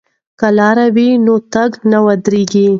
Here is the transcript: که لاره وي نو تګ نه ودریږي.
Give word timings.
که 0.39 0.47
لاره 0.57 0.87
وي 0.95 1.09
نو 1.25 1.35
تګ 1.53 1.71
نه 1.91 1.97
ودریږي. 2.05 2.65